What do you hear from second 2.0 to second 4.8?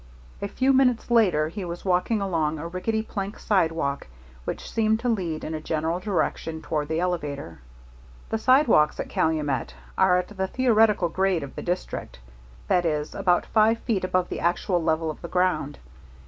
along a rickety plank sidewalk which